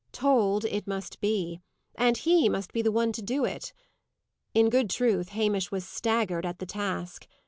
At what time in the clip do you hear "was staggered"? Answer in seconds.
5.69-6.43